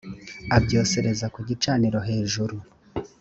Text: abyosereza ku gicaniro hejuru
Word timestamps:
abyosereza 0.57 1.25
ku 1.33 1.39
gicaniro 1.47 1.99
hejuru 2.07 2.55